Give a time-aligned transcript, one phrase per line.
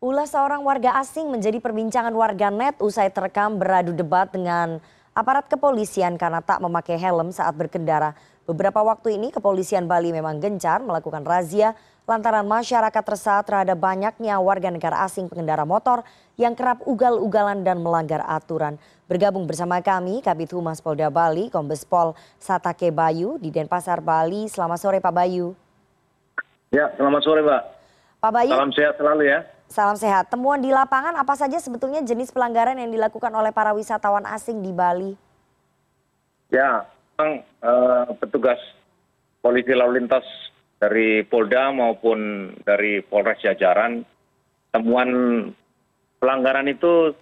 [0.00, 4.80] Ulah seorang warga asing menjadi perbincangan warganet usai terekam beradu debat dengan
[5.12, 8.16] aparat kepolisian karena tak memakai helm saat berkendara.
[8.48, 11.76] Beberapa waktu ini kepolisian Bali memang gencar melakukan razia
[12.08, 16.00] lantaran masyarakat resah terhadap banyaknya warga negara asing pengendara motor
[16.40, 18.80] yang kerap ugal-ugalan dan melanggar aturan.
[19.04, 24.48] Bergabung bersama kami Kabit Humas Polda Bali, Kombes Pol Satake Bayu di Denpasar, Bali.
[24.48, 25.52] Selamat sore Pak Bayu.
[26.72, 27.62] Ya, selamat sore Pak.
[28.24, 28.56] Pak Bayu.
[28.56, 29.59] Salam sehat selalu ya.
[29.70, 30.26] Salam sehat.
[30.34, 34.74] Temuan di lapangan apa saja sebetulnya jenis pelanggaran yang dilakukan oleh para wisatawan asing di
[34.74, 35.14] Bali?
[36.50, 36.82] Ya,
[37.14, 38.58] memang eh, petugas
[39.38, 40.26] polisi lalu lintas
[40.82, 44.02] dari Polda maupun dari Polres Jajaran,
[44.74, 45.10] temuan
[46.18, 47.14] pelanggaran itu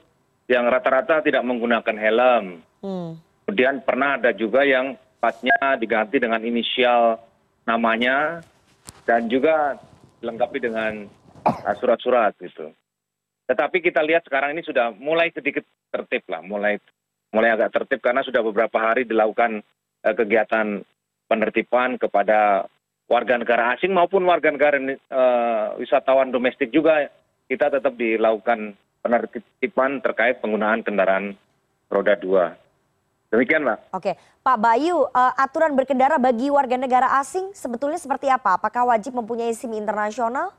[0.49, 2.45] yang rata-rata tidak menggunakan helm.
[2.81, 3.21] Hmm.
[3.45, 7.21] Kemudian pernah ada juga yang platnya diganti dengan inisial
[7.69, 8.41] namanya
[9.05, 9.77] dan juga
[10.25, 11.18] dilengkapi dengan
[11.79, 12.71] surat-surat gitu.
[13.49, 16.77] Tetapi kita lihat sekarang ini sudah mulai sedikit tertib lah, mulai
[17.33, 19.61] mulai agak tertib karena sudah beberapa hari dilakukan
[20.05, 20.85] uh, kegiatan
[21.29, 22.69] penertiban kepada
[23.09, 27.09] warga negara asing maupun warga negara uh, wisatawan domestik juga
[27.49, 31.37] kita tetap dilakukan penertiban terkait penggunaan kendaraan
[31.89, 32.53] roda dua.
[33.29, 33.93] Demikian, Pak.
[33.93, 38.57] Oke, Pak Bayu, uh, aturan berkendara bagi warga negara asing sebetulnya seperti apa?
[38.57, 40.57] Apakah wajib mempunyai SIM internasional?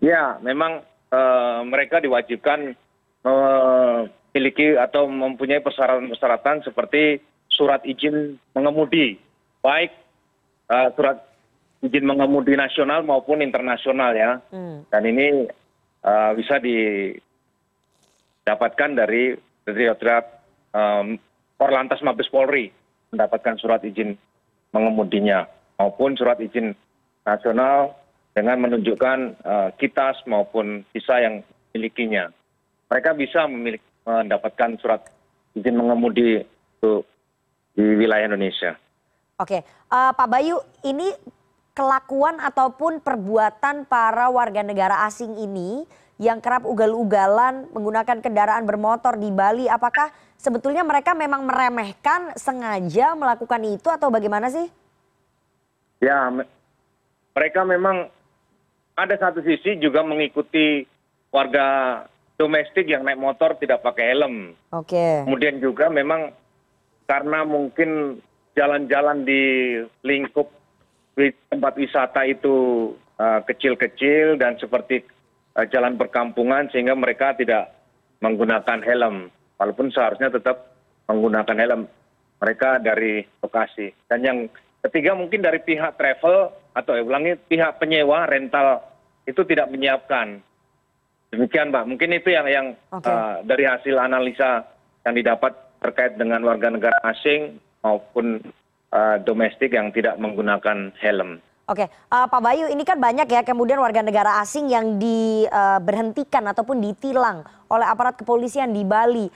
[0.00, 2.76] Ya, memang uh, mereka diwajibkan
[3.26, 7.18] memiliki atau mempunyai persyaratan-persyaratan seperti
[7.50, 9.18] surat izin mengemudi,
[9.64, 9.90] baik
[10.68, 11.24] uh, surat
[11.80, 14.38] izin mengemudi nasional maupun internasional ya.
[14.52, 14.84] Hmm.
[14.92, 15.48] Dan ini
[16.04, 17.20] uh, bisa didapatkan
[18.94, 19.34] dari
[19.66, 20.22] Direktorat
[20.70, 21.18] um,
[21.58, 22.70] Korlantas Mabes Polri
[23.10, 24.14] mendapatkan surat izin
[24.70, 25.42] mengemudinya
[25.74, 26.70] maupun surat izin
[27.26, 27.98] nasional
[28.36, 31.40] dengan menunjukkan uh, kitas maupun visa yang
[31.72, 32.28] milikinya.
[32.92, 35.08] Mereka bisa memiliki, mendapatkan surat
[35.56, 36.44] izin mengemudi
[36.76, 37.08] untuk
[37.72, 38.76] di wilayah Indonesia.
[39.40, 41.08] Oke, uh, Pak Bayu, ini
[41.72, 45.88] kelakuan ataupun perbuatan para warga negara asing ini
[46.20, 50.08] yang kerap ugal-ugalan menggunakan kendaraan bermotor di Bali, apakah
[50.40, 54.64] sebetulnya mereka memang meremehkan sengaja melakukan itu atau bagaimana sih?
[56.00, 56.28] Ya,
[57.36, 58.08] mereka memang
[58.96, 60.88] ada satu sisi juga mengikuti
[61.28, 62.00] warga
[62.40, 64.56] domestik yang naik motor tidak pakai helm.
[64.72, 64.96] Oke.
[64.96, 65.12] Okay.
[65.28, 66.32] Kemudian juga memang
[67.04, 68.20] karena mungkin
[68.56, 69.42] jalan-jalan di
[70.00, 70.48] lingkup
[71.48, 75.04] tempat wisata itu uh, kecil-kecil dan seperti
[75.56, 77.72] uh, jalan perkampungan sehingga mereka tidak
[78.20, 80.76] menggunakan helm walaupun seharusnya tetap
[81.08, 81.82] menggunakan helm
[82.36, 84.38] mereka dari lokasi dan yang
[84.84, 88.84] ketiga mungkin dari pihak travel atau ya ulangi pihak penyewa rental
[89.24, 90.44] itu tidak menyiapkan
[91.32, 93.08] demikian mbak mungkin itu yang yang okay.
[93.08, 94.68] uh, dari hasil analisa
[95.08, 98.42] yang didapat terkait dengan warga negara asing maupun
[98.90, 101.38] uh, domestik yang tidak menggunakan helm.
[101.66, 106.54] Oke, uh, Pak Bayu, ini kan banyak ya kemudian warga negara asing yang diberhentikan uh,
[106.54, 109.26] ataupun ditilang oleh aparat kepolisian di Bali.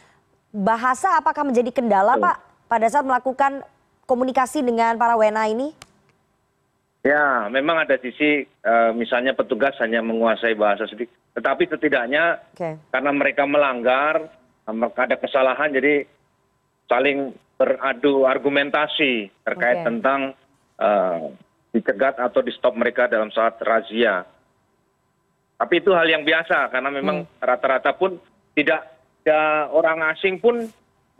[0.51, 2.37] Bahasa apakah menjadi kendala, Pak,
[2.71, 3.67] pada saat melakukan
[4.07, 5.75] komunikasi dengan para WNA ini?
[7.01, 12.77] Ya, memang ada sisi uh, misalnya petugas hanya menguasai bahasa sedikit, tetapi setidaknya okay.
[12.93, 14.29] karena mereka melanggar,
[14.69, 16.05] mereka ada kesalahan, jadi
[16.93, 20.37] saling beradu argumentasi terkait tentang
[20.77, 21.33] uh,
[21.73, 24.27] dicegat atau di stop mereka dalam saat razia.
[25.61, 27.41] Tapi itu hal yang biasa karena memang hmm.
[27.41, 28.17] rata-rata pun
[28.57, 28.93] tidak
[29.25, 30.69] ada orang asing pun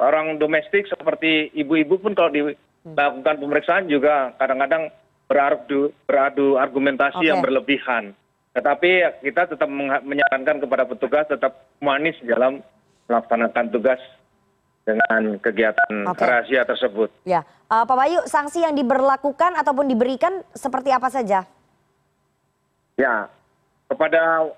[0.01, 4.89] orang domestik seperti ibu-ibu pun kalau dilakukan pemeriksaan juga kadang-kadang
[5.31, 7.31] beradu, beradu argumentasi okay.
[7.31, 8.11] yang berlebihan.
[8.51, 9.71] Tetapi kita tetap
[10.03, 12.59] menyarankan kepada petugas tetap manis dalam
[13.07, 14.03] melaksanakan tugas
[14.83, 17.15] dengan kegiatan rahasia tersebut.
[17.23, 21.47] Ya, uh, Pak Bayu, sanksi yang diberlakukan ataupun diberikan seperti apa saja?
[22.99, 23.31] Ya,
[23.87, 24.51] kepada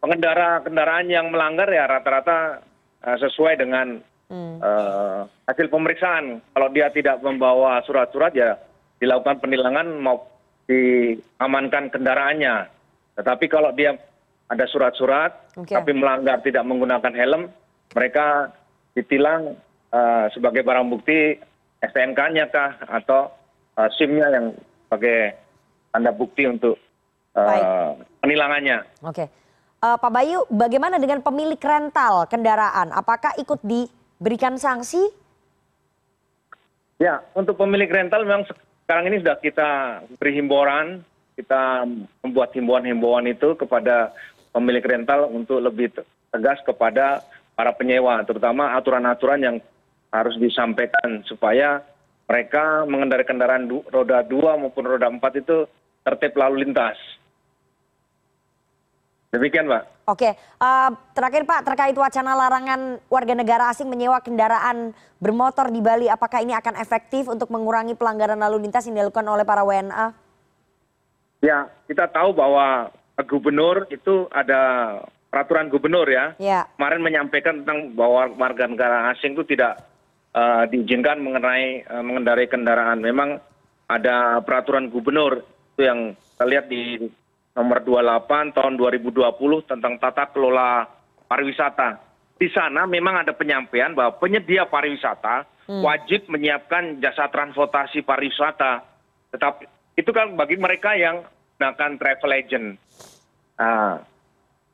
[0.00, 2.64] pengendara kendaraan yang melanggar ya rata-rata
[3.04, 4.00] uh, sesuai dengan
[4.32, 4.56] hmm.
[4.64, 6.40] uh, hasil pemeriksaan.
[6.40, 8.56] Kalau dia tidak membawa surat-surat ya
[8.98, 10.26] dilakukan penilangan mau
[10.68, 12.68] diamankan kendaraannya.
[13.18, 13.96] Tetapi kalau dia
[14.48, 15.76] ada surat-surat okay.
[15.76, 17.42] tapi melanggar tidak menggunakan helm,
[17.92, 18.52] mereka
[18.92, 19.56] ditilang
[19.90, 21.36] eh, sebagai barang bukti
[21.78, 23.32] stnk nya kah atau
[23.80, 24.46] eh, sim nya yang
[24.88, 25.36] sebagai
[25.92, 26.76] tanda bukti untuk
[27.36, 28.84] uh, penilangannya.
[29.04, 29.28] Oke.
[29.78, 32.90] Uh, Pak Bayu, bagaimana dengan pemilik rental kendaraan?
[32.90, 35.00] Apakah ikut diberikan sanksi?
[36.98, 38.42] Ya, untuk pemilik rental memang
[38.88, 39.70] sekarang ini sudah kita
[40.16, 41.04] beri himbauan,
[41.36, 41.84] kita
[42.24, 44.16] membuat himbauan-himbauan itu kepada
[44.48, 45.92] pemilik rental untuk lebih
[46.32, 47.20] tegas kepada
[47.52, 49.56] para penyewa terutama aturan aturan yang
[50.08, 51.84] harus disampaikan supaya
[52.24, 55.68] mereka mengendarai kendaraan roda dua maupun roda empat itu
[56.00, 56.96] tertib lalu lintas
[59.28, 60.30] demikian pak oke
[60.60, 66.40] uh, terakhir pak terkait wacana larangan warga negara asing menyewa kendaraan bermotor di bali apakah
[66.40, 70.16] ini akan efektif untuk mengurangi pelanggaran lalu lintas yang dilakukan oleh para wna
[71.44, 72.88] ya kita tahu bahwa
[73.26, 74.94] gubernur itu ada
[75.28, 76.64] peraturan gubernur ya, ya.
[76.76, 79.84] kemarin menyampaikan tentang bahwa warga negara asing itu tidak
[80.32, 83.00] uh, diizinkan mengenai uh, mengendarai kendaraan.
[83.04, 83.36] Memang
[83.88, 85.44] ada peraturan gubernur
[85.76, 86.82] itu yang kita lihat di
[87.58, 89.26] nomor 28 tahun 2020
[89.66, 90.86] tentang tata kelola
[91.26, 91.98] pariwisata.
[92.38, 95.82] Di sana memang ada penyampaian bahwa penyedia pariwisata hmm.
[95.82, 98.86] wajib menyiapkan jasa transportasi pariwisata.
[99.34, 99.66] Tetapi
[99.98, 101.26] itu kan bagi mereka yang
[101.58, 102.66] menggunakan travel agent.
[103.58, 103.98] Nah,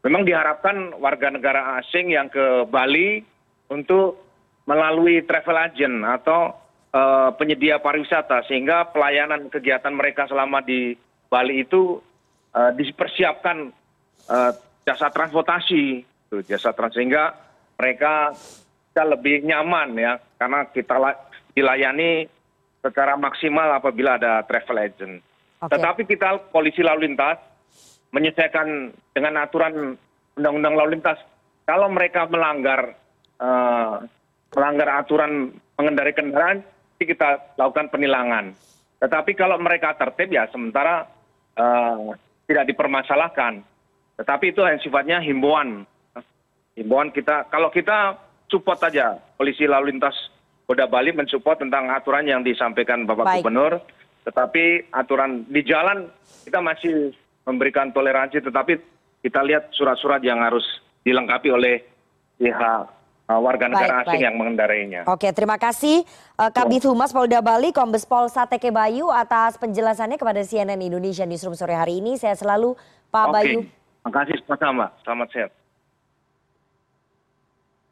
[0.04, 3.24] memang diharapkan warga negara asing yang ke Bali
[3.72, 4.20] untuk
[4.68, 6.52] melalui travel agent atau
[6.92, 10.92] uh, penyedia pariwisata sehingga pelayanan kegiatan mereka selama di
[11.32, 12.04] Bali itu
[12.54, 13.74] dipersiapkan
[14.30, 14.52] uh,
[14.86, 17.34] jasa transportasi, tuh, jasa trans sehingga
[17.74, 20.94] mereka bisa lebih nyaman ya karena kita
[21.56, 22.30] dilayani
[22.78, 25.14] secara maksimal apabila ada travel agent.
[25.64, 25.70] Okay.
[25.74, 27.40] Tetapi kita polisi lalu lintas
[28.14, 29.98] menyesuaikan dengan aturan
[30.38, 31.18] undang undang lalu lintas
[31.66, 32.94] kalau mereka melanggar
[33.42, 34.04] uh,
[34.54, 36.58] melanggar aturan mengendarai kendaraan
[37.04, 38.56] kita lakukan penilangan
[38.96, 41.04] tetapi kalau mereka tertib ya sementara
[41.58, 42.16] uh,
[42.48, 43.64] tidak dipermasalahkan.
[44.20, 45.88] Tetapi itu yang sifatnya himbauan.
[46.74, 48.18] Himbauan kita kalau kita
[48.50, 50.14] support saja polisi lalu lintas
[50.64, 53.42] Polda Bali mensupport tentang aturan yang disampaikan Bapak Baik.
[53.44, 53.72] Gubernur.
[54.24, 56.08] Tetapi aturan di jalan
[56.48, 57.12] kita masih
[57.44, 58.80] memberikan toleransi tetapi
[59.20, 60.64] kita lihat surat surat yang harus
[61.04, 61.84] dilengkapi oleh
[62.40, 62.88] pihak
[63.24, 64.26] warga negara baik, asing baik.
[64.28, 65.00] yang mengendarainya.
[65.08, 66.04] Oke, terima kasih
[66.36, 71.56] uh, Kabit Humas Polda Bali, Kombes Pol Sateke Bayu atas penjelasannya kepada CNN Indonesia Newsroom
[71.56, 72.20] sore hari ini.
[72.20, 72.76] Saya selalu
[73.08, 73.34] Pak Oke.
[73.34, 73.58] Bayu.
[74.04, 74.86] Terima kasih sama-sama.
[75.00, 75.63] Selamat sehat.